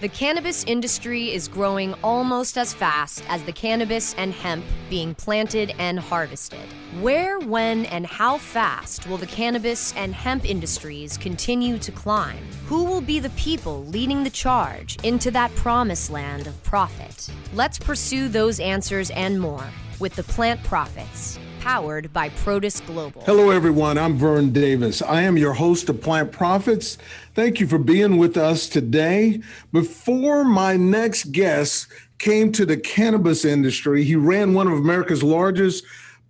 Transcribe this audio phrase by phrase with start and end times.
[0.00, 5.72] The cannabis industry is growing almost as fast as the cannabis and hemp being planted
[5.78, 6.66] and harvested.
[7.00, 12.44] Where, when, and how fast will the cannabis and hemp industries continue to climb?
[12.66, 17.30] Who will be the people leading the charge into that promised land of profit?
[17.54, 19.64] Let's pursue those answers and more
[20.00, 23.22] with the Plant Profits powered by Protus Global.
[23.22, 23.96] Hello, everyone.
[23.96, 25.00] I'm Vern Davis.
[25.00, 26.98] I am your host of Plant Profits.
[27.34, 29.40] Thank you for being with us today.
[29.72, 31.86] Before my next guest
[32.18, 35.84] came to the cannabis industry, he ran one of America's largest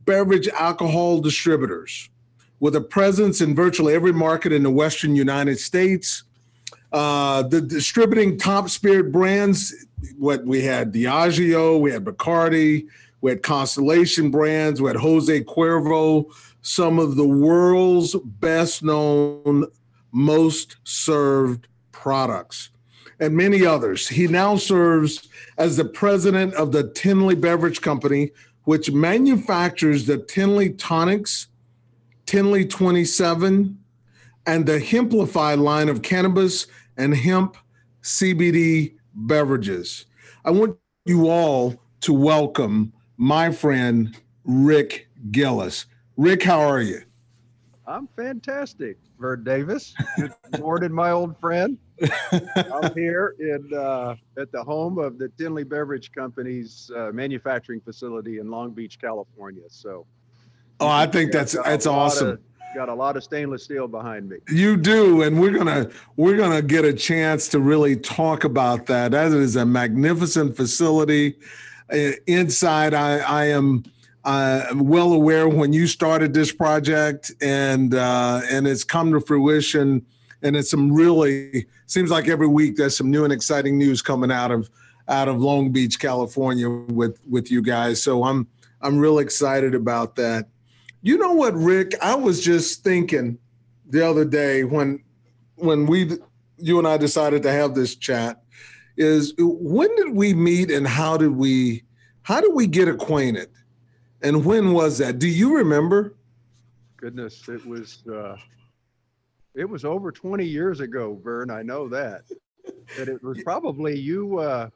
[0.05, 2.09] beverage alcohol distributors
[2.60, 6.23] with a presence in virtually every market in the Western United States.
[6.93, 9.85] Uh, the distributing top spirit brands,
[10.16, 12.87] what we had Diageo, we had Bacardi,
[13.24, 19.65] we had Constellation Brands, we had Jose Cuervo, some of the world's best known,
[20.12, 22.68] most served products,
[23.20, 24.06] and many others.
[24.06, 28.30] He now serves as the president of the Tinley Beverage Company,
[28.65, 31.46] which manufactures the Tinley Tonics,
[32.27, 33.79] Tinley 27,
[34.45, 36.66] and the Hemplify line of cannabis
[36.99, 37.56] and hemp
[38.02, 40.04] CBD beverages.
[40.45, 45.87] I want you all to welcome my friend Rick Gillis.
[46.16, 47.02] Rick, how are you?
[47.87, 49.95] I'm fantastic, Vern Davis.
[50.16, 51.76] Good morning, my old friend.
[52.56, 58.38] I'm here in uh, at the home of the Tinley Beverage Company's uh, manufacturing facility
[58.38, 59.65] in Long Beach, California.
[59.68, 60.06] So,
[60.80, 62.28] oh, I think that's that's awesome.
[62.28, 62.40] Of,
[62.74, 64.38] got a lot of stainless steel behind me.
[64.49, 69.12] You do, and we're gonna we're gonna get a chance to really talk about that.
[69.12, 71.37] That is a magnificent facility.
[71.93, 73.84] Uh, inside, I, I am
[74.25, 80.05] uh, well aware when you started this project, and uh, and it's come to fruition.
[80.43, 84.31] And it's some really seems like every week there's some new and exciting news coming
[84.31, 84.71] out of
[85.09, 88.03] out of Long Beach, California, with with you guys.
[88.03, 88.47] So I'm
[88.81, 90.49] I'm real excited about that.
[91.03, 91.93] You know what, Rick?
[92.01, 93.39] I was just thinking
[93.89, 95.03] the other day when
[95.56, 96.12] when we
[96.56, 98.43] you and I decided to have this chat
[98.97, 101.82] is when did we meet and how did we
[102.22, 103.50] how did we get acquainted?
[104.22, 105.19] And when was that?
[105.19, 106.15] Do you remember?
[106.97, 108.37] Goodness it was uh
[109.54, 112.22] it was over 20 years ago vern i know that.
[112.99, 114.71] But it was probably you uh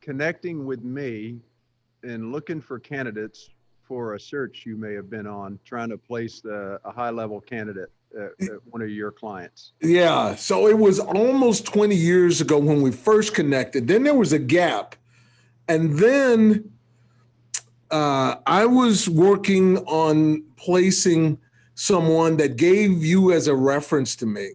[0.00, 1.40] connecting with me
[2.02, 3.50] and looking for candidates
[3.82, 7.40] for a search you may have been on trying to place the, a high level
[7.40, 9.72] candidate at, at one of your clients?
[9.80, 10.34] Yeah.
[10.34, 13.86] So it was almost 20 years ago when we first connected.
[13.86, 14.96] Then there was a gap.
[15.68, 16.70] And then
[17.90, 21.38] uh, I was working on placing
[21.74, 24.50] someone that gave you as a reference to me.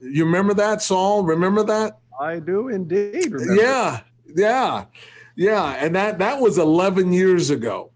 [0.00, 1.22] You remember that, Saul?
[1.22, 1.98] Remember that?
[2.20, 3.32] I do indeed.
[3.54, 4.00] Yeah,
[4.34, 4.86] yeah,
[5.36, 5.76] yeah.
[5.78, 7.90] And that that was 11 years ago.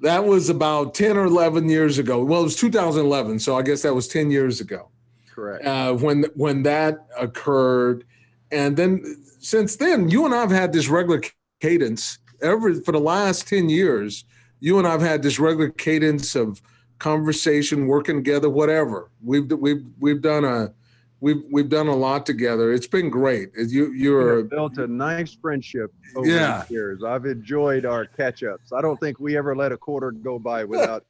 [0.00, 2.24] That was about 10 or 11 years ago.
[2.24, 4.88] Well, it was 2011, so I guess that was 10 years ago.
[5.30, 5.64] Correct.
[5.64, 8.04] Uh, when when that occurred,
[8.50, 9.04] and then
[9.38, 11.22] since then, you and I've had this regular
[11.60, 14.24] cadence ever for the last 10 years.
[14.60, 16.60] You and I've had this regular cadence of
[16.98, 19.10] conversation, working together, whatever.
[19.24, 20.72] We've we've we've done a
[21.20, 22.72] we've we've done a lot together.
[22.72, 23.50] It's been great.
[23.56, 26.64] You you're built a nice friendship over yeah.
[26.66, 27.04] the years.
[27.04, 28.72] I've enjoyed our catch ups.
[28.72, 31.04] I don't think we ever let a quarter go by without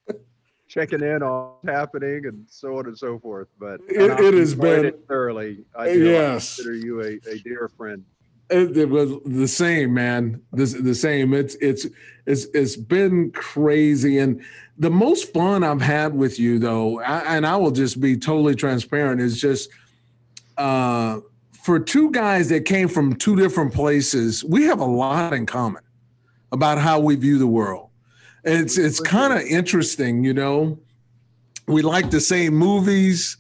[0.69, 3.48] checking in on what's happening and so on and so forth.
[3.59, 5.65] But it, it has been it thoroughly.
[5.76, 6.56] I uh, do yes.
[6.56, 8.04] consider you a, a dear friend.
[8.50, 10.42] It, it, was the same, man.
[10.53, 11.34] This the same.
[11.34, 11.87] It's it's
[12.27, 14.42] it's it's been crazy, and
[14.77, 18.56] the most fun I've had with you, though, I, and I will just be totally
[18.56, 19.69] transparent, is just
[20.60, 21.21] uh,
[21.53, 25.82] for two guys that came from two different places, we have a lot in common
[26.53, 27.88] about how we view the world.
[28.44, 30.78] It's it's kind of interesting, you know.
[31.66, 33.37] We like the same movies.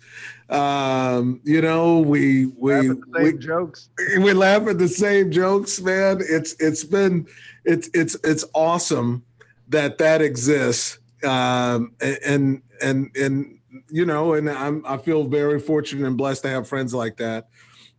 [0.48, 3.90] Um, you know, we we we jokes.
[4.18, 6.20] We laugh at the same jokes, man.
[6.20, 7.26] It's it's been
[7.64, 9.22] it's it's it's awesome
[9.68, 10.98] that that exists.
[11.22, 13.59] Um, and and and
[13.90, 17.48] you know, and I'm I feel very fortunate and blessed to have friends like that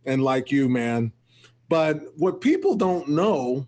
[0.04, 1.12] and like you, man.
[1.68, 3.66] But what people don't know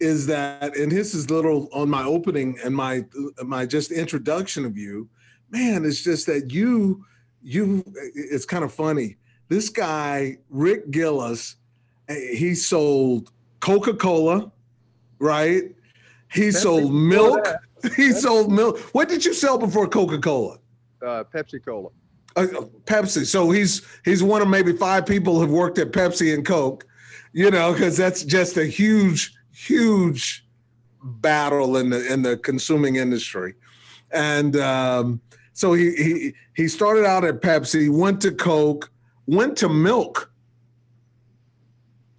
[0.00, 3.04] is that, and this is little on my opening and my
[3.44, 5.08] my just introduction of you,
[5.50, 7.04] man, it's just that you
[7.42, 7.84] you
[8.14, 9.16] it's kind of funny.
[9.48, 11.56] This guy, Rick Gillis,
[12.08, 14.50] eh, he sold Coca-Cola,
[15.18, 15.74] right?
[16.32, 17.46] He sold milk.
[17.94, 18.80] He sold milk.
[18.94, 20.58] What did you sell before Coca-Cola?
[21.06, 21.88] Uh, Pepsi Cola.
[22.34, 22.46] Uh,
[22.84, 23.24] Pepsi.
[23.24, 26.84] So he's he's one of maybe five people who've worked at Pepsi and Coke.
[27.36, 30.46] you know, because that's just a huge, huge
[31.02, 33.54] battle in the in the consuming industry.
[34.10, 35.20] And um,
[35.52, 38.90] so he he he started out at Pepsi, went to Coke,
[39.26, 40.32] went to milk.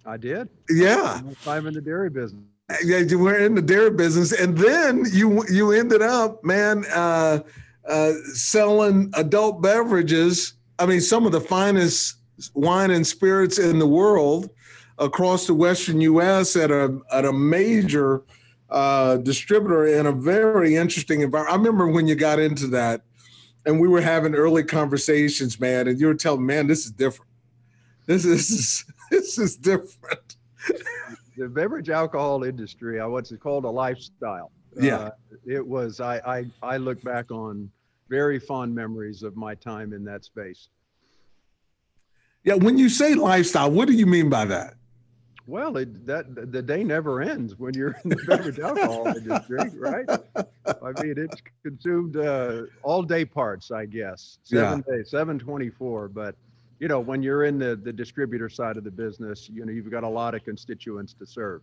[0.06, 0.48] I did.
[0.70, 2.44] Yeah, I'm in the dairy business.
[2.84, 7.40] Yeah, you were in the dairy business, and then you you ended up, man, uh,
[7.88, 10.54] uh, selling adult beverages.
[10.78, 12.16] I mean, some of the finest
[12.54, 14.50] wine and spirits in the world
[14.98, 16.56] across the Western U.S.
[16.56, 18.22] at a at a major
[18.70, 21.54] uh, distributor in a very interesting environment.
[21.54, 23.02] I remember when you got into that,
[23.66, 27.30] and we were having early conversations, man, and you were telling, man, this is different.
[28.06, 30.36] This is this is different.
[31.36, 34.52] the beverage alcohol industry, I what's it called a lifestyle.
[34.80, 35.10] Yeah, uh,
[35.46, 36.00] it was.
[36.00, 37.70] I, I I look back on
[38.08, 40.68] very fond memories of my time in that space.
[42.44, 44.74] Yeah, when you say lifestyle, what do you mean by that?
[45.46, 50.06] Well, it, that the day never ends when you're in the beverage alcohol industry, right?
[50.66, 54.96] I mean, it's consumed uh, all day parts, I guess, seven yeah.
[54.96, 56.08] days, seven twenty-four.
[56.08, 56.34] But
[56.80, 59.90] you know, when you're in the the distributor side of the business, you know, you've
[59.90, 61.62] got a lot of constituents to serve.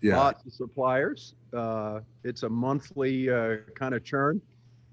[0.00, 0.16] Yeah.
[0.16, 1.34] Lots of suppliers.
[1.52, 4.40] Uh, it's a monthly uh, kind of churn.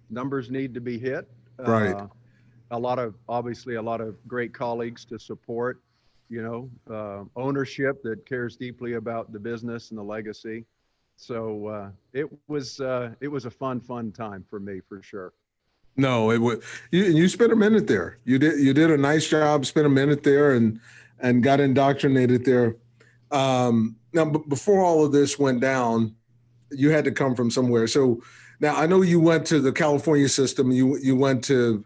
[0.10, 1.28] Numbers need to be hit.
[1.58, 1.94] Right.
[1.94, 2.08] Uh,
[2.72, 5.82] a lot of obviously a lot of great colleagues to support
[6.30, 10.66] you know, uh, ownership that cares deeply about the business and the legacy.
[11.18, 15.34] So uh, it was uh, it was a fun, fun time for me for sure.
[15.96, 16.62] No, it was
[16.92, 17.04] you.
[17.04, 18.18] You spent a minute there.
[18.26, 19.66] You did you did a nice job.
[19.66, 20.80] Spent a minute there and
[21.20, 22.76] and got indoctrinated there.
[23.32, 26.16] Um, now, b- before all of this went down,
[26.70, 27.88] you had to come from somewhere.
[27.88, 28.22] So
[28.60, 30.72] now I know you went to the California system.
[30.72, 31.86] You you went to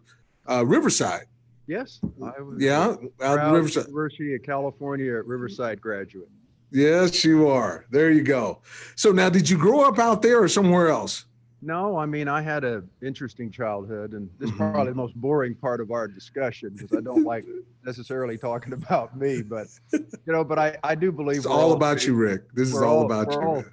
[0.50, 1.26] uh, Riverside.
[1.68, 2.58] Yes, I was.
[2.60, 3.88] Yeah, out Riverside.
[3.88, 6.30] University of California at Riverside graduate.
[6.72, 7.86] Yes, you are.
[7.90, 8.62] There you go.
[8.96, 11.26] So now, did you grow up out there or somewhere else?
[11.62, 14.72] No, I mean I had an interesting childhood, and this is mm-hmm.
[14.72, 17.46] probably the most boring part of our discussion because I don't like
[17.86, 21.74] necessarily talking about me, but you know, but I I do believe it's all, all
[21.74, 22.44] about you, Rick.
[22.54, 23.42] This is all, all about you.
[23.42, 23.64] All,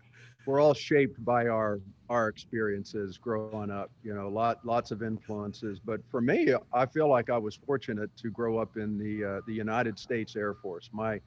[0.47, 5.81] we're all shaped by our our experiences growing up you know lot lots of influences.
[5.85, 9.41] But for me i feel like i was fortunate to grow up in the uh,
[9.47, 10.89] the united states air force.
[10.93, 11.21] My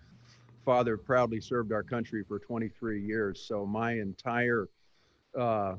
[0.65, 4.67] father proudly served our country for 23 years so my entire
[5.37, 5.75] uh,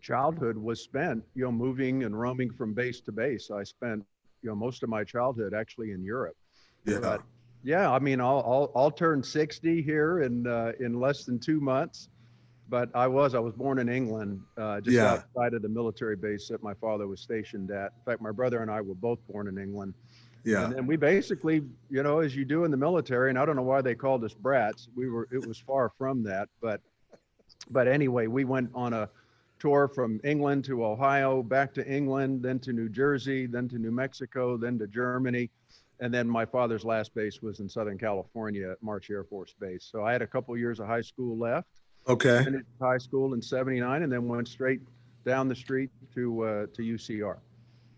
[0.00, 3.50] childhood was spent you know moving and roaming from base to base.
[3.50, 4.02] I spent
[4.42, 6.36] you know most of my childhood actually in europe.
[6.84, 7.00] Yeah.
[7.00, 7.22] But,
[7.64, 11.58] yeah i mean i'll i'll, I'll turn 60 here in uh, in less than two
[11.58, 12.10] months
[12.68, 15.12] but I was I was born in England, uh, just yeah.
[15.12, 17.92] outside of the military base that my father was stationed at.
[17.98, 19.94] In fact, my brother and I were both born in England.
[20.44, 20.64] Yeah.
[20.64, 23.56] And, and we basically, you know, as you do in the military, and I don't
[23.56, 24.88] know why they called us brats.
[24.96, 26.80] We were it was far from that, but
[27.70, 29.08] but anyway, we went on a
[29.58, 33.90] tour from England to Ohio, back to England, then to New Jersey, then to New
[33.90, 35.50] Mexico, then to Germany.
[35.98, 39.88] And then my father's last base was in Southern California at March Air Force Base.
[39.90, 41.68] So I had a couple years of high school left
[42.08, 42.44] Okay.
[42.44, 44.80] Finished high school in '79, and then went straight
[45.24, 47.38] down the street to uh, to UCR,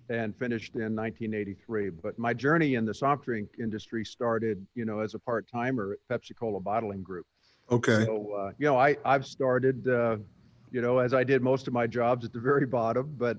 [0.09, 1.91] and finished in 1983.
[1.91, 5.97] But my journey in the soft drink industry started, you know, as a part timer
[6.11, 7.27] at Pepsi Cola Bottling Group.
[7.71, 8.05] Okay.
[8.07, 10.17] So uh, you know, I I've started, uh,
[10.71, 13.37] you know, as I did most of my jobs at the very bottom, but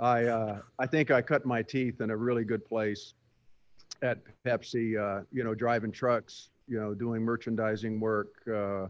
[0.00, 3.12] I uh, I think I cut my teeth in a really good place
[4.02, 4.98] at Pepsi.
[4.98, 8.86] Uh, you know, driving trucks, you know, doing merchandising work uh,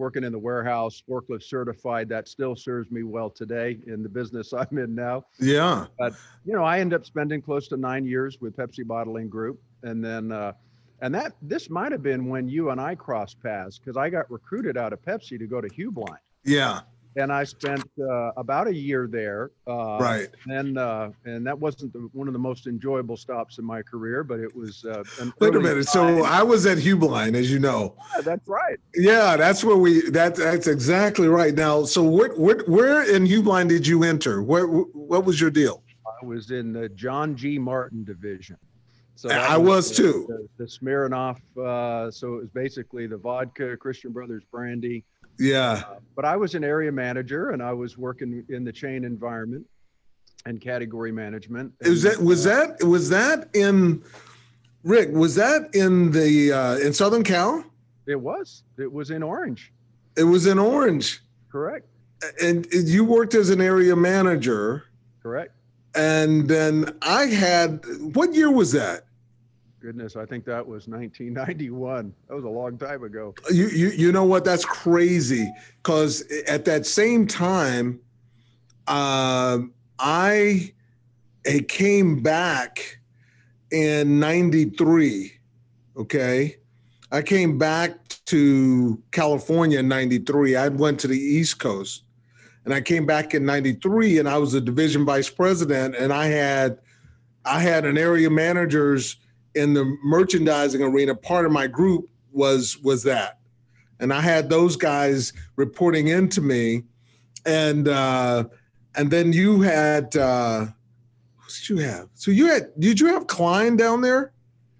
[0.00, 2.08] working in the warehouse, forklift certified.
[2.08, 5.26] That still serves me well today in the business I'm in now.
[5.38, 5.86] Yeah.
[5.98, 6.14] But
[6.44, 10.04] you know, I end up spending close to nine years with Pepsi Bottling Group, and
[10.04, 10.54] then uh,
[11.02, 14.28] and that this might have been when you and I crossed paths because I got
[14.30, 16.18] recruited out of Pepsi to go to Heublein.
[16.44, 16.80] Yeah
[17.16, 19.50] and I spent uh, about a year there.
[19.66, 20.28] Uh, right.
[20.46, 24.22] And uh, and that wasn't the, one of the most enjoyable stops in my career,
[24.22, 24.84] but it was.
[24.84, 25.02] Uh,
[25.40, 25.86] Wait a minute.
[25.86, 26.18] Time.
[26.18, 27.96] So I was at Heublein, as you know.
[28.14, 28.78] Yeah, that's right.
[28.94, 30.08] Yeah, that's where we.
[30.10, 31.54] That that's exactly right.
[31.54, 32.38] Now, so what?
[32.38, 34.42] Where, where in Heublein did you enter?
[34.42, 34.66] Where?
[34.66, 35.82] What was your deal?
[36.22, 37.58] I was in the John G.
[37.58, 38.56] Martin division.
[39.16, 40.48] So I was, was the, too.
[40.56, 41.38] The, the Smirnoff.
[41.54, 45.04] Uh, so it was basically the vodka, Christian Brothers brandy
[45.38, 45.82] yeah.
[45.88, 49.66] Uh, but I was an area manager and I was working in the chain environment
[50.46, 51.72] and category management.
[51.80, 54.02] And, was that was uh, that was that in
[54.82, 55.10] Rick?
[55.12, 57.64] Was that in the uh, in Southern Cal?
[58.06, 58.64] It was.
[58.78, 59.72] It was in Orange.
[60.16, 61.20] It was in Orange.
[61.50, 61.86] Correct.
[62.42, 64.84] And you worked as an area manager.
[65.22, 65.54] Correct.
[65.94, 67.84] And then I had
[68.14, 69.04] what year was that?
[69.80, 72.14] Goodness, I think that was 1991.
[72.28, 73.34] That was a long time ago.
[73.50, 74.44] You you you know what?
[74.44, 75.50] That's crazy
[75.82, 78.00] because at that same time,
[78.86, 79.58] uh,
[79.98, 80.72] I
[81.44, 83.00] it came back
[83.70, 85.32] in 93
[85.96, 86.56] okay
[87.12, 92.04] i came back to california in 93 i went to the east coast
[92.64, 96.26] and i came back in 93 and i was a division vice president and i
[96.26, 96.78] had
[97.44, 99.16] i had an area managers
[99.54, 103.38] in the merchandising arena part of my group was was that
[103.98, 106.82] and i had those guys reporting into me
[107.46, 108.44] and uh
[108.96, 110.66] and then you had uh
[111.50, 112.08] did you have?
[112.14, 112.70] So you had?
[112.78, 114.32] Did you have Klein down there?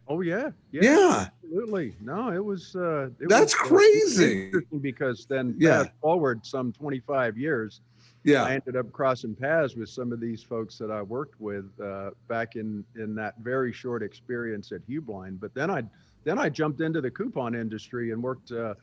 [0.09, 1.27] Oh yeah, yeah, yeah.
[1.43, 1.95] absolutely.
[2.01, 2.77] No, it was.
[2.77, 4.53] Uh, it That's was, crazy.
[4.55, 5.85] Uh, because then, yeah.
[6.01, 7.81] forward some 25 years,
[8.25, 11.71] yeah, I ended up crossing paths with some of these folks that I worked with
[11.83, 15.39] uh, back in in that very short experience at Heublein.
[15.41, 15.85] But then I
[16.25, 18.75] then I jumped into the coupon industry and worked uh,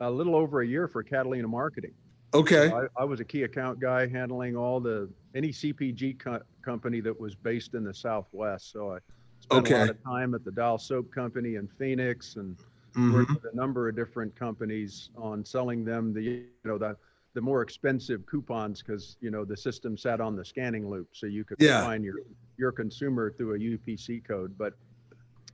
[0.00, 1.92] a little over a year for Catalina Marketing.
[2.34, 2.68] Okay.
[2.68, 7.00] So I, I, was a key account guy handling all the any CPG co- company
[7.00, 8.72] that was based in the Southwest.
[8.72, 8.98] So I
[9.38, 9.74] spent okay.
[9.74, 13.12] a lot of time at the Dial Soap Company in Phoenix and mm-hmm.
[13.14, 16.96] worked with a number of different companies on selling them the you know the
[17.34, 21.26] the more expensive coupons because you know the system sat on the scanning loop, so
[21.26, 21.84] you could yeah.
[21.84, 22.16] find your
[22.56, 24.56] your consumer through a UPC code.
[24.56, 24.74] But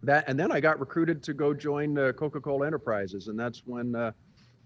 [0.02, 3.94] that and then I got recruited to go join uh, Coca-Cola Enterprises, and that's when.
[3.94, 4.12] Uh,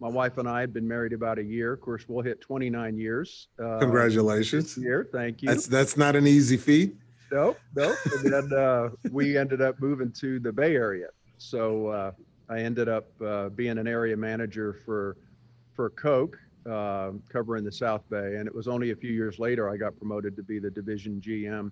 [0.00, 1.72] my wife and I had been married about a year.
[1.72, 3.46] Of course, we'll hit 29 years.
[3.62, 4.76] Uh, Congratulations.
[4.76, 5.48] Year, thank you.
[5.48, 6.96] That's that's not an easy feat.
[7.30, 7.94] No, no.
[8.12, 11.08] and then uh, we ended up moving to the Bay Area.
[11.38, 12.12] So uh,
[12.48, 15.16] I ended up uh, being an area manager for
[15.74, 16.38] for Coke,
[16.70, 18.36] uh, covering the South Bay.
[18.36, 21.20] And it was only a few years later I got promoted to be the division
[21.20, 21.70] GM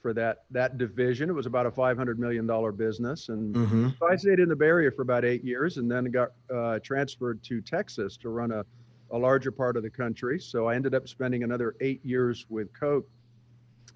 [0.00, 1.28] for that that division.
[1.28, 3.88] It was about a 500 million dollar business, and mm-hmm.
[3.98, 6.78] so I stayed in the Bay Area for about eight years, and then got uh,
[6.82, 8.64] transferred to Texas to run a
[9.12, 10.38] a larger part of the country.
[10.38, 13.08] So I ended up spending another eight years with Coke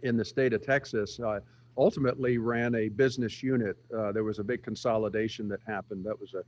[0.02, 1.20] in the state of Texas.
[1.24, 1.38] I
[1.76, 3.76] ultimately ran a business unit.
[3.96, 6.04] Uh, there was a big consolidation that happened.
[6.04, 6.42] That was a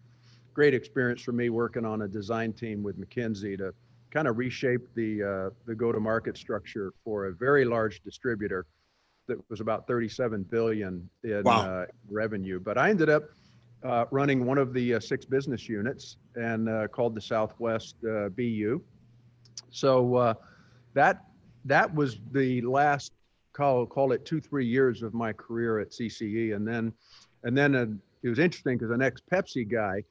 [0.57, 3.75] great experience for me working on a design team with McKinsey to
[4.11, 8.65] kind of reshape the uh, the go-to-market structure for a very large distributor
[9.27, 11.61] that was about 37 billion in wow.
[11.61, 12.59] uh, revenue.
[12.59, 13.25] But I ended up
[13.85, 18.31] uh, running one of the uh, six business units and uh, called the Southwest uh,
[18.31, 18.81] BU.
[19.69, 20.35] So uh,
[20.95, 21.27] that
[21.67, 23.13] that was the last
[23.53, 26.95] call call it two three years of my career at CCE, and then
[27.45, 30.03] and then it was interesting because the next Pepsi guy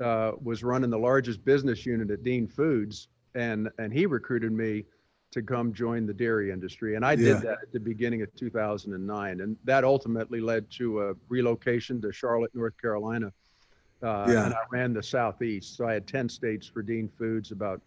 [0.00, 4.84] was running the largest business unit at Dean Foods, and and he recruited me
[5.30, 6.94] to come join the dairy industry.
[6.96, 9.40] And I did that at the beginning of 2009.
[9.40, 13.30] And that ultimately led to a relocation to Charlotte, North Carolina.
[14.02, 14.46] Uh, Yeah.
[14.46, 15.76] And I ran the Southeast.
[15.76, 17.82] So I had 10 states for Dean Foods, about,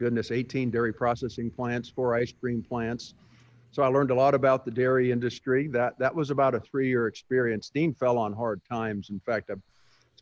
[0.00, 3.14] goodness, 18 dairy processing plants, four ice cream plants.
[3.70, 5.68] So I learned a lot about the dairy industry.
[5.68, 7.70] That that was about a three-year experience.
[7.70, 9.10] Dean fell on hard times.
[9.10, 9.54] In fact, I,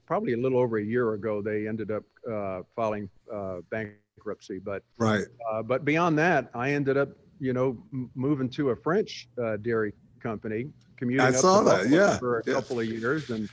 [0.06, 4.58] probably a little over a year ago they ended up uh, filing uh, bankruptcy.
[4.58, 5.26] But Right.
[5.50, 7.10] uh, but beyond that, I ended up,
[7.40, 12.18] you know, m- moving to a French uh, dairy company, commuting I saw that, yeah,
[12.18, 12.54] for a yeah.
[12.54, 13.48] couple of years, and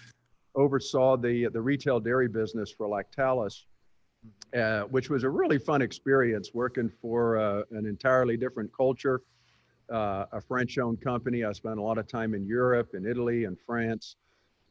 [0.55, 3.65] oversaw the the retail dairy business for Lactalis,
[4.55, 9.21] uh, which was a really fun experience working for uh, an entirely different culture,
[9.91, 11.43] uh, a French-owned company.
[11.43, 14.15] I spent a lot of time in Europe, in Italy, and France.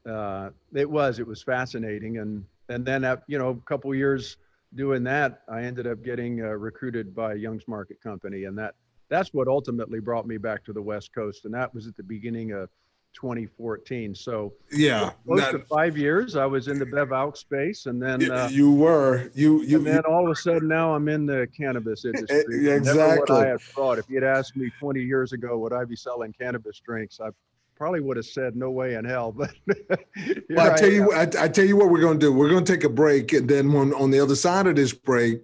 [0.08, 4.36] Uh, it was it was fascinating, and and then uh, you know a couple years
[4.74, 8.74] doing that, I ended up getting uh, recruited by Young's Market Company, and that
[9.08, 12.02] that's what ultimately brought me back to the West Coast, and that was at the
[12.02, 12.70] beginning of
[13.14, 14.14] 2014.
[14.14, 15.12] So Yeah.
[15.26, 18.48] close that- to five years, I was in the Bev out space, and then uh,
[18.50, 22.04] you were you you, and then all of a sudden now I'm in the cannabis
[22.06, 22.42] industry.
[22.64, 23.36] yeah, Never what exactly.
[23.36, 23.98] I had thought.
[23.98, 27.20] If you'd asked me 20 years ago, would I be selling cannabis drinks?
[27.20, 27.28] I
[27.82, 29.32] probably would have said no way in hell.
[29.36, 29.50] But
[30.54, 30.94] Well, I I tell am.
[30.94, 32.32] you, I, I tell you what we're going to do.
[32.32, 34.92] We're going to take a break, and then when, on the other side of this
[34.92, 35.42] break,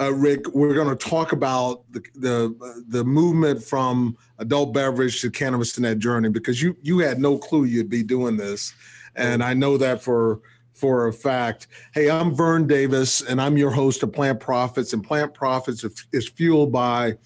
[0.00, 5.30] uh, Rick, we're going to talk about the, the the movement from adult beverage to
[5.30, 8.74] cannabis in that journey because you you had no clue you'd be doing this,
[9.14, 10.40] and I know that for
[10.74, 11.68] for a fact.
[11.94, 16.28] Hey, I'm Vern Davis, and I'm your host of Plant Profits, and Plant Profits is
[16.28, 17.16] fueled by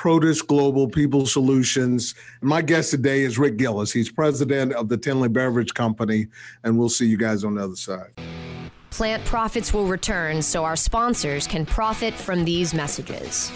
[0.00, 2.14] Produce Global People Solutions.
[2.40, 3.92] My guest today is Rick Gillis.
[3.92, 6.26] He's president of the Tinley Beverage Company,
[6.64, 8.10] and we'll see you guys on the other side.
[8.88, 13.52] Plant profits will return so our sponsors can profit from these messages.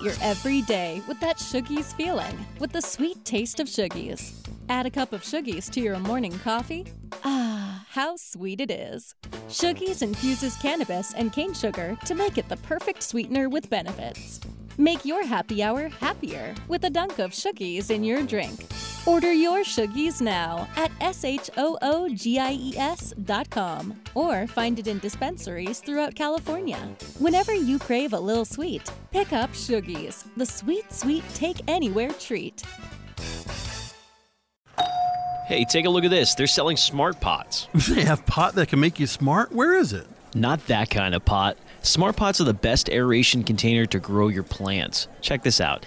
[0.00, 4.32] Elevate your everyday with that Shoogies feeling with the sweet taste of Shoogies.
[4.68, 6.86] Add a cup of Shoogies to your morning coffee.
[7.24, 9.14] Ah, how sweet it is.
[9.48, 14.40] Shoogies infuses cannabis and cane sugar to make it the perfect sweetener with benefits.
[14.80, 18.64] Make your happy hour happier with a dunk of Shoogies in your drink.
[19.04, 21.52] Order your Shoogies now at S-H-O-O-G-I-E-S
[23.24, 26.78] dot com or find it in dispensaries throughout California.
[27.18, 32.62] Whenever you crave a little sweet, pick up Shoogies, the sweet, sweet take anywhere treat.
[35.44, 36.34] Hey, take a look at this.
[36.34, 37.68] They're selling smart pots.
[37.90, 39.52] They have pot that can make you smart?
[39.52, 40.06] Where is it?
[40.34, 41.58] Not that kind of pot.
[41.82, 45.08] Smart pots are the best aeration container to grow your plants.
[45.22, 45.86] Check this out.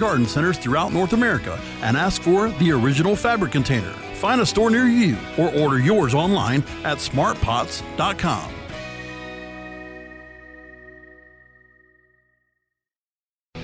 [0.01, 3.93] garden centers throughout North America and ask for the original fabric container.
[4.15, 8.51] Find a store near you or order yours online at smartpots.com.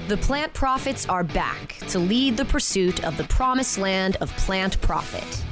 [0.08, 4.80] The Plant Profits are back to lead the pursuit of the promised land of plant
[4.80, 5.47] profit.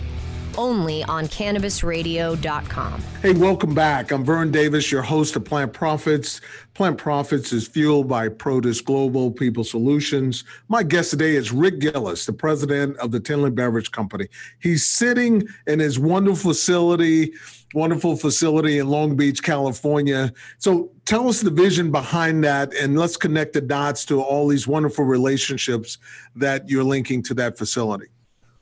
[0.57, 3.01] Only on cannabisradio.com.
[3.21, 4.11] Hey, welcome back.
[4.11, 6.41] I'm Vern Davis, your host of Plant Profits.
[6.73, 10.43] Plant Profits is fueled by Produce Global People Solutions.
[10.67, 14.27] My guest today is Rick Gillis, the president of the Tinley Beverage Company.
[14.59, 17.33] He's sitting in his wonderful facility,
[17.73, 20.33] wonderful facility in Long Beach, California.
[20.57, 24.67] So tell us the vision behind that and let's connect the dots to all these
[24.67, 25.97] wonderful relationships
[26.35, 28.07] that you're linking to that facility.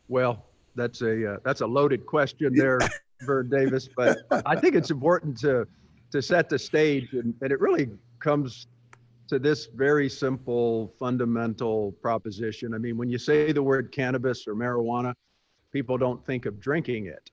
[0.08, 2.80] Well, that's a uh, that's a loaded question there,
[3.22, 3.90] Vern Davis.
[3.96, 5.68] But I think it's important to
[6.12, 8.68] to set the stage, and, and it really comes
[9.28, 12.74] to this very simple fundamental proposition.
[12.74, 15.14] I mean, when you say the word cannabis or marijuana,
[15.72, 17.32] people don't think of drinking it,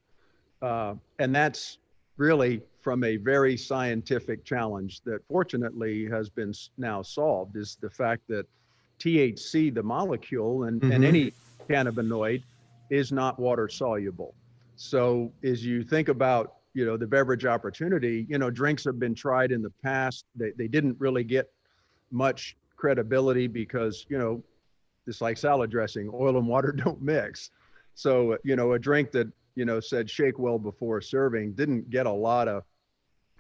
[0.63, 1.79] uh, and that's
[2.17, 8.23] really from a very scientific challenge that fortunately has been now solved is the fact
[8.29, 8.47] that
[8.99, 10.93] THC, the molecule, and, mm-hmm.
[10.93, 11.33] and any
[11.69, 12.43] cannabinoid
[12.91, 14.35] is not water soluble.
[14.77, 19.15] So as you think about, you know, the beverage opportunity, you know, drinks have been
[19.15, 20.25] tried in the past.
[20.37, 21.51] They, they didn't really get
[22.11, 24.43] much credibility because, you know,
[25.07, 27.51] it's like salad dressing, oil and water don't mix.
[27.95, 32.07] So, you know, a drink that, you know, said shake well before serving didn't get
[32.07, 32.63] a lot of,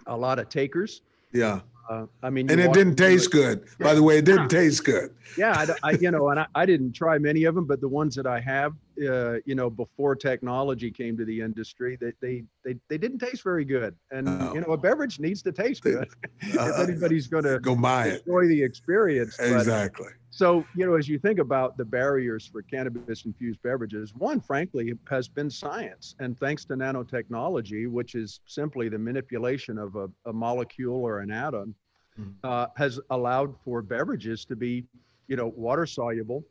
[0.06, 1.02] a lot of takers.
[1.32, 1.60] Yeah.
[1.90, 3.32] Uh, I mean, and it didn't taste it.
[3.32, 3.64] good.
[3.80, 3.86] Yeah.
[3.88, 5.12] By the way, it didn't taste good.
[5.36, 7.88] Yeah, I, I, you know, and I, I didn't try many of them, but the
[7.88, 8.74] ones that I have,
[9.04, 13.42] uh, you know, before technology came to the industry, they they they, they didn't taste
[13.42, 13.96] very good.
[14.12, 14.54] And oh.
[14.54, 15.96] you know, a beverage needs to taste good
[16.58, 19.36] uh, if anybody's going to go buy it, enjoy the experience.
[19.40, 20.06] Exactly.
[20.06, 24.40] But, so, you know, as you think about the barriers for cannabis infused beverages, one,
[24.40, 26.14] frankly, has been science.
[26.20, 31.32] And thanks to nanotechnology, which is simply the manipulation of a, a molecule or an
[31.32, 31.74] atom,
[32.18, 32.30] mm-hmm.
[32.44, 34.84] uh, has allowed for beverages to be,
[35.26, 36.44] you know, water soluble,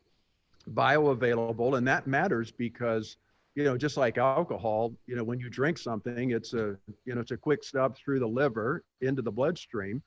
[0.73, 1.77] bioavailable.
[1.77, 3.15] And that matters because,
[3.55, 7.21] you know, just like alcohol, you know, when you drink something, it's a, you know,
[7.21, 10.03] it's a quick stop through the liver into the bloodstream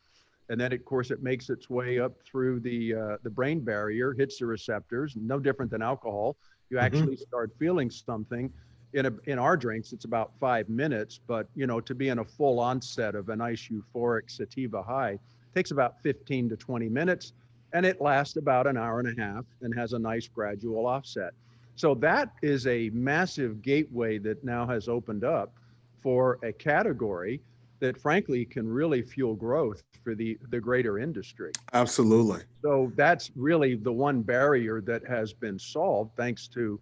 [0.49, 4.13] and then of course it makes its way up through the uh, the brain barrier
[4.13, 6.37] hits the receptors no different than alcohol
[6.71, 6.87] you mm-hmm.
[6.87, 7.29] actually mm-hmm.
[7.29, 8.53] start feeling something
[8.95, 12.19] in a, in our drinks it's about five minutes but you know to be in
[12.19, 15.19] a full onset of a nice euphoric sativa high
[15.55, 17.33] takes about 15 to 20 minutes
[17.75, 21.33] and it lasts about an hour and a half and has a nice gradual offset
[21.75, 25.55] so that is a massive gateway that now has opened up
[26.03, 27.41] for a category
[27.83, 31.51] that frankly can really fuel growth for the the greater industry.
[31.73, 32.40] Absolutely.
[32.62, 36.81] So that's really the one barrier that has been solved thanks to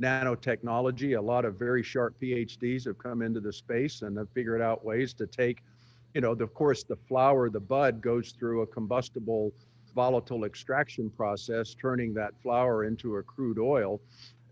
[0.00, 1.16] nanotechnology.
[1.16, 4.84] A lot of very sharp PhDs have come into the space and have figured out
[4.84, 5.62] ways to take,
[6.14, 9.54] you know, the, of course, the flower, the bud goes through a combustible
[9.94, 14.02] volatile extraction process, turning that flower into a crude oil.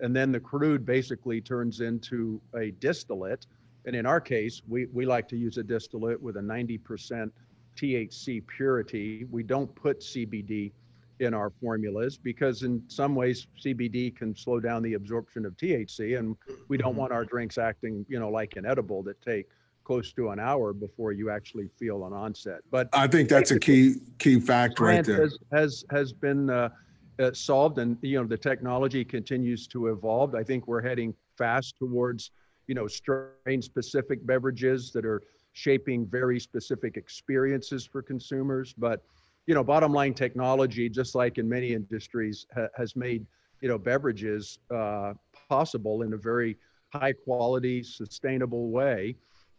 [0.00, 3.44] And then the crude basically turns into a distillate
[3.86, 7.30] and in our case, we, we like to use a distillate with a 90%
[7.76, 9.26] THC purity.
[9.30, 10.72] We don't put CBD
[11.20, 16.18] in our formulas because in some ways CBD can slow down the absorption of THC
[16.18, 16.36] and
[16.68, 17.00] we don't mm-hmm.
[17.00, 19.46] want our drinks acting, you know, like an edible that take
[19.84, 22.60] close to an hour before you actually feel an onset.
[22.70, 25.22] But I think that's a key key fact right there.
[25.22, 26.70] Has has, has been uh,
[27.18, 30.34] uh, solved, and you know the technology continues to evolve.
[30.34, 32.30] I think we're heading fast towards
[32.70, 35.20] you know strain-specific beverages that are
[35.54, 38.72] shaping very specific experiences for consumers.
[38.72, 39.02] But
[39.48, 43.26] you know, bottom line, technology, just like in many industries, ha- has made
[43.60, 45.14] you know beverages uh,
[45.48, 46.56] possible in a very
[46.92, 49.16] high quality, sustainable way,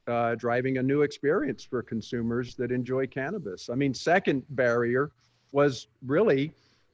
[0.08, 3.70] uh, driving a new experience for consumers that enjoy cannabis.
[3.70, 5.12] I mean, second barrier
[5.52, 6.54] was really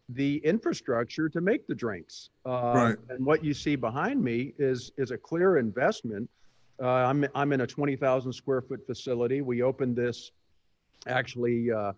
[0.10, 2.30] the infrastructure to make the drinks.
[2.46, 2.98] Uh, Right.
[3.10, 6.30] And what you see behind me is is a clear investment.
[6.82, 9.42] Uh, I'm I'm in a 20,000 square foot facility.
[9.42, 10.32] We opened this
[11.08, 11.94] actually uh,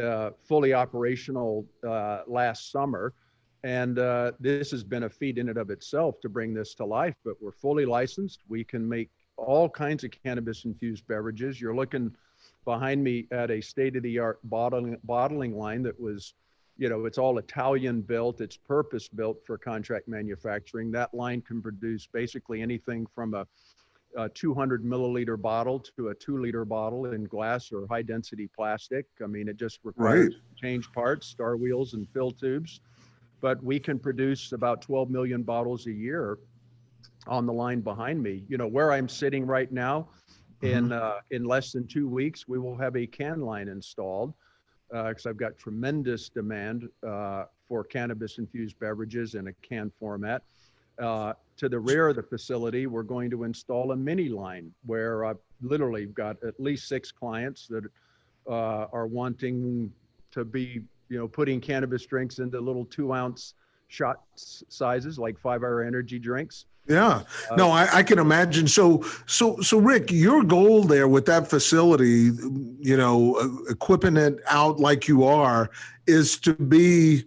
[0.00, 3.12] uh, fully operational uh, last summer.
[3.64, 6.84] And uh, this has been a feat in and of itself to bring this to
[6.84, 8.40] life, but we're fully licensed.
[8.48, 11.60] We can make all kinds of cannabis infused beverages.
[11.60, 12.14] You're looking
[12.64, 16.34] behind me at a state of the art bottling, bottling line that was,
[16.78, 20.92] you know, it's all Italian built, it's purpose built for contract manufacturing.
[20.92, 23.46] That line can produce basically anything from a,
[24.16, 29.06] a 200 milliliter bottle to a two liter bottle in glass or high density plastic.
[29.22, 32.80] I mean, it just requires change parts, star wheels, and fill tubes.
[33.40, 36.38] But we can produce about 12 million bottles a year
[37.26, 38.44] on the line behind me.
[38.48, 40.08] You know, where I'm sitting right now,
[40.62, 44.34] in uh, in less than two weeks, we will have a can line installed
[44.90, 50.42] because I've got tremendous demand uh, for cannabis infused beverages in a can format.
[50.98, 55.24] Uh, to the rear of the facility, we're going to install a mini line where
[55.24, 57.84] I've literally got at least six clients that
[58.48, 59.92] uh, are wanting
[60.32, 63.54] to be, you know, putting cannabis drinks into little two ounce
[63.88, 66.66] shot sizes like five hour energy drinks.
[66.88, 67.22] Yeah.
[67.56, 68.66] No, I, I can imagine.
[68.66, 72.30] So, so, so, Rick, your goal there with that facility,
[72.80, 75.70] you know, uh, equipping it out like you are,
[76.06, 77.24] is to be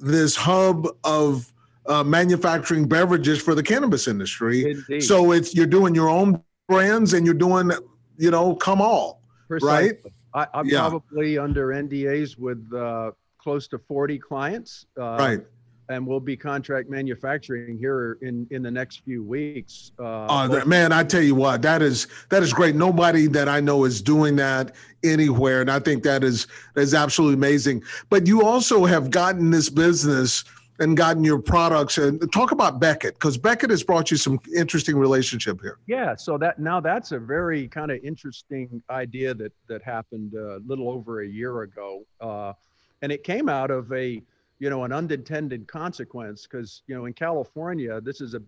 [0.00, 1.52] this hub of
[1.86, 4.70] uh, manufacturing beverages for the cannabis industry.
[4.70, 5.02] Indeed.
[5.02, 7.70] So it's you're doing your own brands and you're doing,
[8.16, 9.20] you know, come all.
[9.48, 9.98] Precisely.
[10.34, 10.88] I, I'm Yeah.
[10.88, 14.86] probably under NDAs with uh, close to 40 clients.
[14.98, 15.46] Uh, right.
[15.92, 19.92] And we'll be contract manufacturing here in, in the next few weeks.
[19.98, 22.74] Uh, Uh, that, man, I tell you what, that is that is great.
[22.74, 24.74] Nobody that I know is doing that
[25.04, 27.82] anywhere, and I think that is that is absolutely amazing.
[28.08, 30.44] But you also have gotten this business
[30.78, 31.98] and gotten your products.
[31.98, 35.78] And talk about Beckett because Beckett has brought you some interesting relationship here.
[35.86, 40.60] Yeah, so that now that's a very kind of interesting idea that that happened a
[40.66, 42.54] little over a year ago, uh,
[43.02, 44.22] and it came out of a
[44.62, 48.42] you know an unintended consequence because you know in California this is a,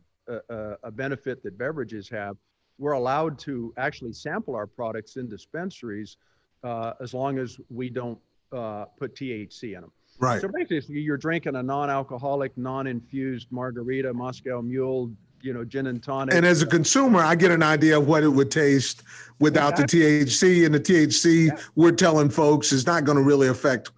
[0.49, 2.37] a a benefit that beverages have.
[2.79, 6.17] We're allowed to actually sample our products in dispensaries
[6.63, 8.19] uh, as long as we don't
[8.53, 9.93] uh, put THC in them.
[10.21, 10.41] Right.
[10.41, 15.11] So basically, you're drinking a non-alcoholic, non-infused margarita, Moscow Mule,
[15.43, 16.35] you know, gin and tonic.
[16.35, 19.03] And as a consumer, I get an idea of what it would taste
[19.41, 20.65] without the THC.
[20.65, 23.91] And the THC, we're telling folks, is not going to really affect.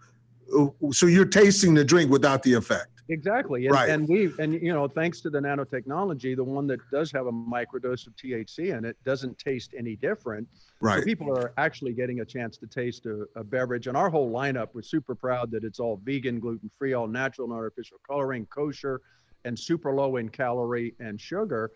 [0.93, 2.97] So you're tasting the drink without the effect.
[3.09, 3.67] Exactly.
[3.67, 3.89] And, Right.
[3.89, 7.33] and we, and you know, thanks to the nanotechnology, the one that does have a
[7.33, 10.49] microdose of THC in it doesn't taste any different.
[10.81, 10.99] Right.
[11.01, 13.87] So people are actually getting a chance to taste a, a beverage.
[13.87, 17.49] And our whole lineup, we're super proud that it's all vegan, gluten free, all natural,
[17.49, 19.01] no artificial coloring, kosher,
[19.45, 21.71] and super low in calorie and sugar.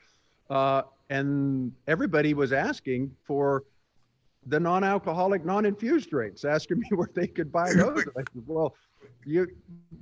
[0.49, 3.65] Uh, and everybody was asking for
[4.47, 8.01] the non-alcoholic, non-infused drinks, asking me where they could buy those.
[8.17, 8.75] I said, well,
[9.27, 9.47] you,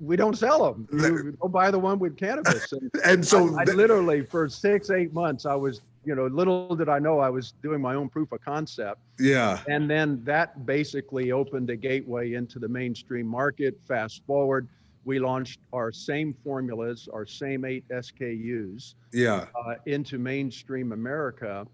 [0.00, 0.88] we don't sell them.
[0.92, 2.72] You go buy the one with cannabis.
[2.72, 6.74] And And so I, I literally for six, eight months, I was, you know, little
[6.76, 9.00] did I know I was doing my own proof of concept.
[9.18, 9.60] yeah.
[9.68, 13.76] And then that basically opened a gateway into the mainstream market.
[13.86, 14.68] Fast forward,
[15.04, 19.46] we launched our same formulas, our same eight SKUs Yeah.
[19.66, 21.66] uh, into mainstream America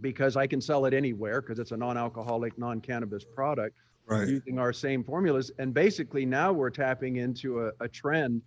[0.00, 4.26] because I can sell it anywhere because it's a non-alcoholic, non-cannabis product Right.
[4.26, 5.50] using our same formulas.
[5.58, 8.40] And basically now we're tapping into a, a trend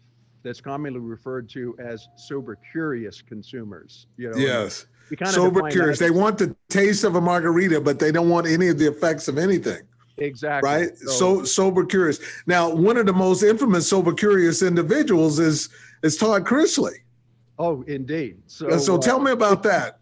[0.44, 4.08] that's commonly referred to as sober curious consumers.
[4.18, 4.88] You know, Yes.
[5.12, 6.00] we kinda Sober curious.
[6.00, 8.88] that They want the taste of a margarita, but they don't want any of the
[8.88, 9.82] effects of anything.
[10.18, 10.98] exactly Right.
[10.98, 12.20] So sober curious.
[12.48, 15.70] Now, one of the most infamous sober curious individuals is
[16.04, 16.96] is Todd Chrisley.
[17.58, 18.38] Oh, indeed.
[18.48, 20.00] So, So, so uh, tell me about that.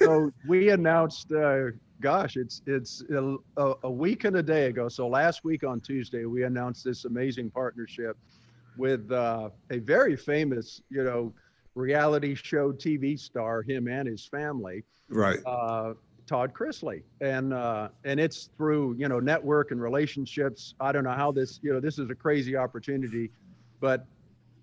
[0.00, 1.66] so we announced, uh,
[2.00, 4.88] gosh, it's it's a, a a week and a day ago.
[4.88, 8.16] So last week on Tuesday, we announced this amazing partnership
[8.76, 11.34] with uh, a very famous, you know,
[11.74, 15.40] reality show TV star, him and his family, Right.
[15.46, 15.94] uh,
[16.26, 20.74] Todd Chrisley, and uh, and it's through you know network and relationships.
[20.80, 23.30] I don't know how this, you know, this is a crazy opportunity,
[23.80, 24.06] but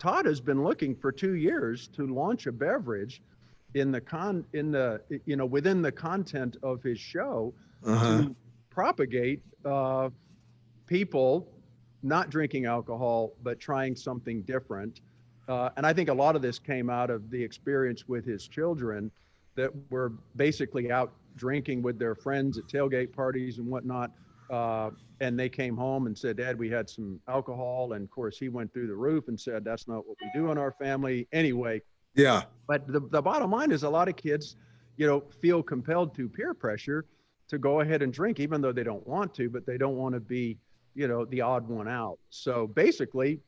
[0.05, 3.23] Todd has been looking for two years to launch a beverage
[3.73, 7.51] in the con in the you know within the content of his show
[7.83, 8.21] Uh-huh.
[8.21, 8.35] to
[8.69, 10.11] propagate uh,
[10.85, 11.47] people
[12.03, 15.01] not drinking alcohol but trying something different.
[15.47, 18.47] Uh, and I think a lot of this came out of the experience with his
[18.47, 19.09] children
[19.55, 24.11] that were basically out drinking with their friends at tailgate parties and whatnot.
[24.49, 27.93] Uh, and they came home and said, Dad, we had some alcohol.
[27.93, 30.51] And of course, he went through the roof and said, That's not what we do
[30.51, 31.27] in our family.
[31.31, 31.81] Anyway,
[32.15, 32.43] Yeah.
[32.67, 34.55] but the, the bottom line is a lot of kids,
[34.97, 37.05] you know, feel compelled to peer pressure
[37.47, 40.13] to go ahead and drink, even though they don't want to, but they don't want
[40.15, 40.58] to be,
[40.95, 42.17] you know, the odd one out.
[42.29, 43.39] So basically,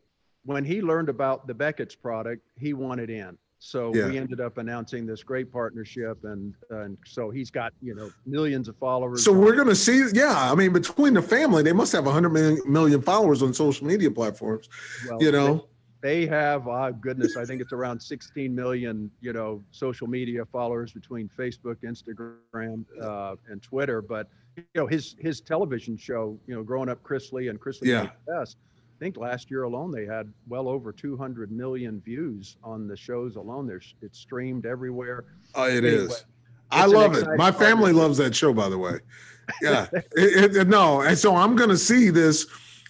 [0.46, 3.38] when he learned about the Beckett's product, he wanted in.
[3.60, 4.08] So Yeah.
[4.08, 8.68] we ended up announcing this great partnership, and and so he's got you know millions
[8.68, 9.24] of followers.
[9.24, 10.52] So we're going to see, yeah.
[10.52, 14.12] I mean, between the family, they must have 100 million, million followers on social media
[14.12, 14.70] platforms,
[15.08, 15.68] well, you know?
[16.04, 20.92] they have Oh goodness i think it's around 16 million you know social media followers
[20.94, 26.64] between facebook instagram uh, and twitter but you know his his television show you know
[26.64, 28.04] growing up chrisley and chrisley Yeah.
[28.04, 28.58] Knows best
[29.00, 33.68] think last year alone they had well over 200 million views on the shows alone
[33.68, 36.26] there's it's streamed everywhere Oh, it Anyway, is.
[36.70, 37.26] I love it.
[37.38, 39.00] My family loves that show, by the way.
[39.62, 39.88] Yeah.
[39.94, 42.46] It- it- no, and so I'm going to see this.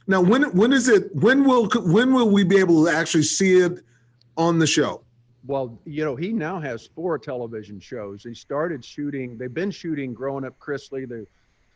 [0.07, 1.15] Now, when when is it?
[1.15, 3.83] When will when will we be able to actually see it
[4.37, 5.03] on the show?
[5.45, 8.23] Well, you know, he now has four television shows.
[8.23, 11.07] He started shooting, they've been shooting Growing Up Chrisley.
[11.07, 11.27] They're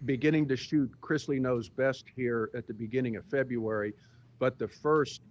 [0.05, 3.93] beginning to shoot Chrisley Knows Best here at the beginning of February.
[4.41, 5.21] But the first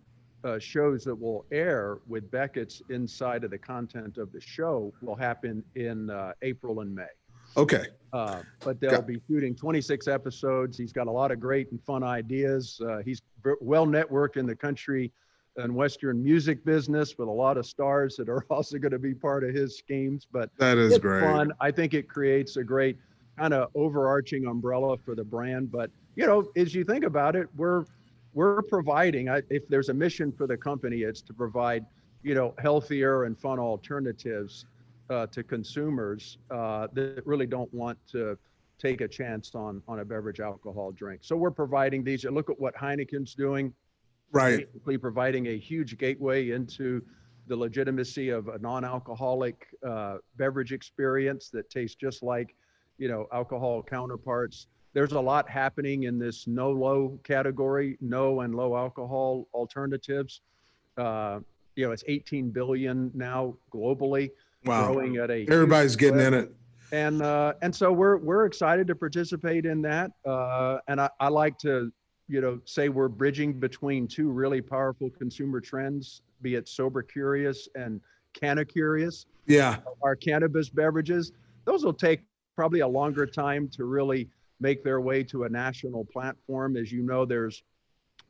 [0.44, 5.16] uh, shows that will air with Beckett's inside of the content of the show will
[5.16, 7.08] happen in uh, April and May.
[7.56, 7.86] Okay.
[8.12, 10.78] Uh, but they'll Got- be shooting 26 episodes.
[10.78, 12.80] He's got a lot of great and fun ideas.
[12.88, 13.20] Uh, he's
[13.60, 15.10] well networked in the country
[15.56, 19.12] and Western music business with a lot of stars that are also going to be
[19.12, 20.24] part of his schemes.
[20.30, 21.24] But That is great.
[21.24, 21.52] fun.
[21.60, 22.96] I think it creates a great
[23.36, 25.72] kind of overarching umbrella for the brand.
[25.72, 27.84] But you know, as you think about it, we're
[28.32, 29.28] we're providing.
[29.28, 31.84] I, if there's a mission for the company, it's to provide
[32.22, 34.66] you know healthier and fun alternatives
[35.08, 38.38] uh, to consumers uh, that really don't want to
[38.78, 41.20] take a chance on on a beverage alcohol drink.
[41.24, 42.24] So we're providing these.
[42.24, 43.74] Look at what Heineken's doing
[44.32, 44.58] Right.
[44.72, 47.02] basically providing a huge gateway into
[47.48, 52.54] the legitimacy of a non-alcoholic uh, beverage experience that tastes just like,
[52.98, 54.68] you know, alcohol counterparts.
[54.92, 60.40] There's a lot happening in this no low category, no and low alcohol alternatives.
[60.96, 61.40] Uh,
[61.76, 64.30] you know, it's 18 billion now globally,
[64.66, 64.92] Wow.
[64.92, 66.52] growing at a Everybody's getting clip in it.
[66.92, 70.10] and uh, and so we're we're excited to participate in that.
[70.26, 71.90] Uh, and I, I like to,
[72.28, 77.68] you know, say we're bridging between two really powerful consumer trends, be it sober curious
[77.76, 78.00] and
[78.34, 79.26] canna curious.
[79.46, 79.76] Yeah.
[80.02, 81.32] Our cannabis beverages,
[81.64, 82.20] those will take
[82.56, 84.28] probably a longer time to really
[84.60, 86.76] make their way to a national platform.
[86.76, 87.62] As you know, there's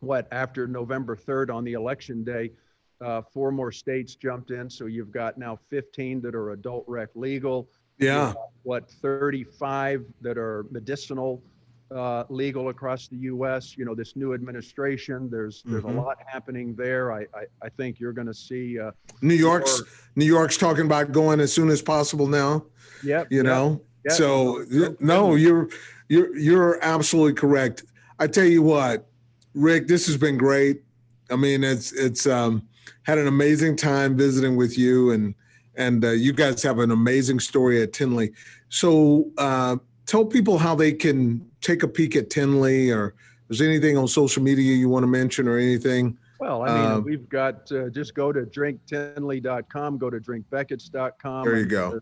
[0.01, 2.53] what after November 3rd on the election day,
[3.01, 4.69] uh, four more states jumped in.
[4.71, 8.33] So you've got now 15 that are adult rec legal Yeah.
[8.63, 11.43] what 35 that are medicinal
[11.91, 13.77] uh, legal across the U.S.
[13.77, 15.29] You know, this new administration.
[15.29, 15.97] There's there's Mhm.
[15.99, 17.11] a lot happening there.
[17.13, 18.79] I I, I think you're going to see.
[18.79, 19.83] Uh, New York's
[20.15, 22.65] New York's talking about going as soon as possible now.
[23.03, 24.13] yep, you yep, know yep.
[24.15, 24.65] so
[25.01, 25.69] no you're
[26.11, 27.85] you're you're absolutely correct
[28.19, 29.07] i tell you what
[29.55, 30.83] rick this has been great
[31.31, 32.67] i mean it's it's um
[33.05, 35.35] had an amazing time visiting with you and
[35.77, 38.33] and uh, you guys have an amazing story at tinley
[38.69, 43.15] so uh tell people how they can take a peek at tinley or
[43.49, 46.93] is there anything on social media you want to mention or anything Well, I mean,
[46.93, 51.45] Um, we've got uh, just go to drinktinley.com, go to drinkbeckets.com.
[51.45, 52.01] There you go.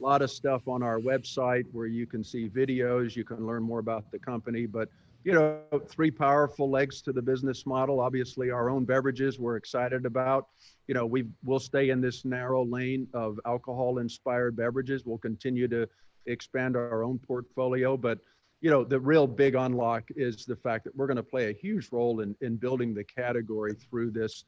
[0.00, 3.62] A lot of stuff on our website where you can see videos, you can learn
[3.62, 4.64] more about the company.
[4.64, 4.88] But,
[5.24, 7.98] you know, three powerful legs to the business model.
[7.98, 10.48] Obviously, our own beverages we're excited about.
[10.86, 15.04] You know, we will stay in this narrow lane of alcohol inspired beverages.
[15.04, 15.88] We'll continue to
[16.26, 17.96] expand our own portfolio.
[17.96, 18.20] But,
[18.60, 21.52] you know, the real big unlock is the fact that we're going to play a
[21.52, 24.44] huge role in, in building the category through this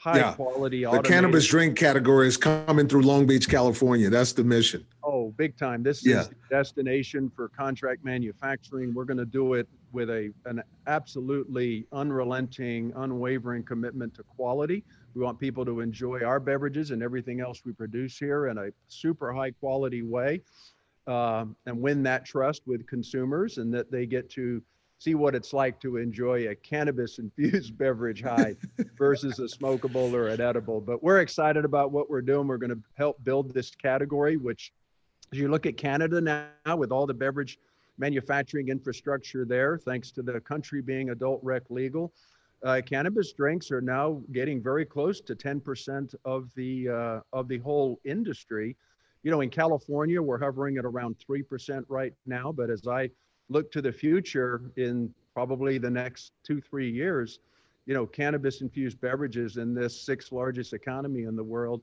[0.00, 0.32] high Yeah.
[0.32, 5.30] quality the cannabis drink category is coming through long beach california that's the mission Oh,
[5.32, 5.82] big time.
[5.82, 6.20] This Yeah.
[6.20, 8.92] is the destination for contract manufacturing.
[8.94, 14.84] We're going to do it with a an absolutely unrelenting, unwavering commitment to quality.
[15.14, 18.68] We want people to enjoy our beverages and everything else we produce here in a
[18.88, 20.42] super high quality way,
[21.06, 24.62] um, and win that trust with consumers, and that they get to
[25.00, 28.54] see what it's like to enjoy a cannabis infused beverage high
[28.98, 30.80] versus a smokable or an edible.
[30.80, 32.46] But we're excited about what we're doing.
[32.46, 34.72] We're going to help build this category, which
[35.32, 37.58] as you look at Canada now with all the beverage
[37.96, 42.12] manufacturing infrastructure there, thanks to the country being adult rec legal,
[42.62, 47.58] uh, cannabis drinks are now getting very close to 10% of the uh, of the
[47.58, 48.76] whole industry.
[49.22, 52.52] You know, in California, we're hovering at around 3% right now.
[52.52, 53.10] But as I
[53.50, 57.40] look to the future in probably the next two, three years,
[57.84, 61.82] you know, cannabis infused beverages in this sixth largest economy in the world.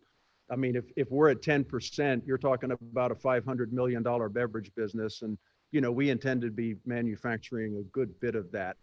[0.49, 4.01] I mean, if, if we're at 10%, you're talking about a $500 million
[4.32, 5.21] beverage business.
[5.21, 5.38] And,
[5.71, 8.77] you know, we intend to be manufacturing a good bit of that.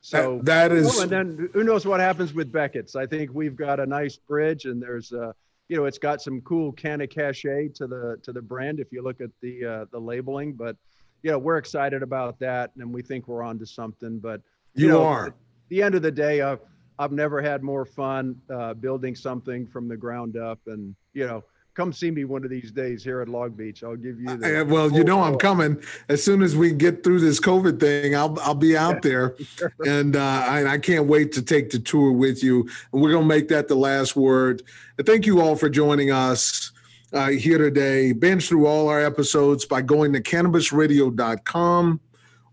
[0.00, 2.96] So that, that is, oh, and then who knows what happens with Beckett's?
[2.96, 5.34] I think we've got a nice bridge, and there's, a,
[5.68, 8.90] you know, it's got some cool can of cachet to the to the brand if
[8.92, 10.54] you look at the uh, the labeling.
[10.54, 10.76] But
[11.22, 14.18] you know, we're excited about that, and we think we're on to something.
[14.18, 14.40] But
[14.74, 15.26] you, you know, are.
[15.26, 15.34] At
[15.68, 16.60] the end of the day, I've
[16.98, 21.44] I've never had more fun uh, building something from the ground up, and you know,
[21.74, 23.82] come see me one of these days here at Long Beach.
[23.82, 24.60] I'll give you the.
[24.60, 28.14] Uh, well, you know, I'm coming as soon as we get through this COVID thing.
[28.14, 29.36] I'll I'll be out there,
[29.80, 32.68] and uh, I, I can't wait to take the tour with you.
[32.92, 34.62] And we're gonna make that the last word.
[34.98, 36.72] And thank you all for joining us.
[37.12, 38.12] Uh, here today.
[38.12, 42.00] Binge through all our episodes by going to cannabisradio.com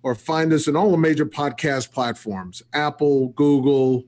[0.01, 4.03] or find us in all the major podcast platforms Apple, Google,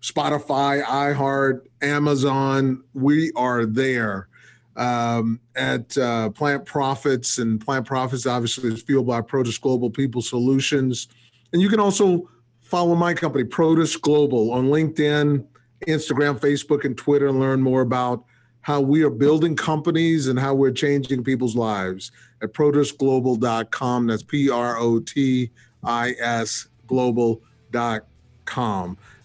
[0.00, 2.84] Spotify, iHeart, Amazon.
[2.94, 4.28] We are there
[4.76, 10.22] um, at uh, Plant Profits, and Plant Profits obviously is fueled by Protis Global People
[10.22, 11.08] Solutions.
[11.52, 12.30] And you can also
[12.60, 15.44] follow my company, Protis Global, on LinkedIn,
[15.88, 18.24] Instagram, Facebook, and Twitter, and learn more about
[18.68, 24.06] how we are building companies and how we're changing people's lives at protisglobal.com.
[24.06, 25.50] That's P R O T
[25.82, 27.38] I S global.com.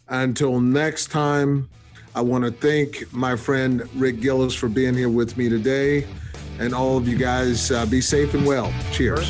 [0.07, 1.69] Until next time,
[2.15, 6.07] I want to thank my friend Rick Gillis for being here with me today.
[6.57, 8.73] And all of you guys uh, be safe and well.
[8.93, 9.29] Cheers.